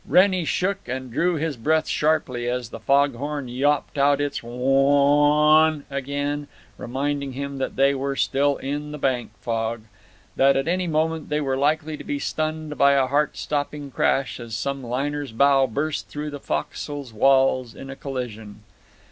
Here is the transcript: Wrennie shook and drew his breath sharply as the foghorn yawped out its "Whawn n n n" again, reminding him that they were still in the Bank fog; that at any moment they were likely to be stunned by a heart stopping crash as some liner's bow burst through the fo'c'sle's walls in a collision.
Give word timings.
Wrennie 0.03 0.45
shook 0.45 0.87
and 0.87 1.11
drew 1.13 1.35
his 1.35 1.57
breath 1.57 1.87
sharply 1.87 2.49
as 2.49 2.69
the 2.69 2.79
foghorn 2.79 3.47
yawped 3.47 3.99
out 3.99 4.19
its 4.19 4.39
"Whawn 4.41 5.71
n 5.73 5.73
n 5.73 5.83
n" 5.87 5.95
again, 5.95 6.47
reminding 6.79 7.33
him 7.33 7.59
that 7.59 7.75
they 7.75 7.93
were 7.93 8.15
still 8.15 8.57
in 8.57 8.91
the 8.93 8.97
Bank 8.97 9.29
fog; 9.41 9.81
that 10.35 10.57
at 10.57 10.67
any 10.67 10.87
moment 10.87 11.29
they 11.29 11.39
were 11.39 11.55
likely 11.55 11.97
to 11.97 12.03
be 12.03 12.17
stunned 12.17 12.79
by 12.79 12.93
a 12.93 13.05
heart 13.05 13.37
stopping 13.37 13.91
crash 13.91 14.39
as 14.39 14.55
some 14.55 14.81
liner's 14.83 15.31
bow 15.31 15.67
burst 15.67 16.07
through 16.09 16.31
the 16.31 16.39
fo'c'sle's 16.39 17.13
walls 17.13 17.75
in 17.75 17.91
a 17.91 17.95
collision. 17.95 18.63